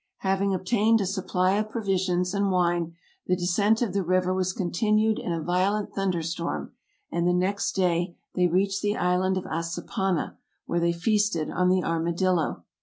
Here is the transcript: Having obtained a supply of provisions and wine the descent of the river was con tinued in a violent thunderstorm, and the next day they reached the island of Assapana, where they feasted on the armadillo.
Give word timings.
Having 0.21 0.55
obtained 0.55 0.99
a 0.99 1.05
supply 1.05 1.57
of 1.59 1.69
provisions 1.69 2.33
and 2.33 2.49
wine 2.49 2.95
the 3.27 3.35
descent 3.35 3.83
of 3.83 3.93
the 3.93 4.01
river 4.01 4.33
was 4.33 4.51
con 4.51 4.71
tinued 4.71 5.23
in 5.23 5.31
a 5.31 5.43
violent 5.43 5.93
thunderstorm, 5.93 6.73
and 7.11 7.27
the 7.27 7.33
next 7.35 7.73
day 7.73 8.17
they 8.33 8.47
reached 8.47 8.81
the 8.81 8.97
island 8.97 9.37
of 9.37 9.43
Assapana, 9.45 10.37
where 10.65 10.79
they 10.79 10.91
feasted 10.91 11.51
on 11.51 11.69
the 11.69 11.83
armadillo. 11.83 12.63